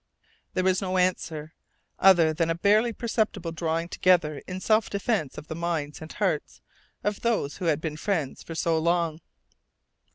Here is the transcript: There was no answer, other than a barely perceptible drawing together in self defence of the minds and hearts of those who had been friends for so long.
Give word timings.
There 0.55 0.63
was 0.63 0.81
no 0.81 0.97
answer, 0.97 1.53
other 1.99 2.33
than 2.33 2.49
a 2.49 2.55
barely 2.55 2.91
perceptible 2.91 3.51
drawing 3.51 3.87
together 3.87 4.41
in 4.47 4.59
self 4.59 4.89
defence 4.89 5.37
of 5.37 5.47
the 5.47 5.53
minds 5.53 6.01
and 6.01 6.11
hearts 6.11 6.59
of 7.03 7.21
those 7.21 7.57
who 7.57 7.65
had 7.65 7.79
been 7.79 7.97
friends 7.97 8.41
for 8.41 8.55
so 8.55 8.79
long. 8.79 9.21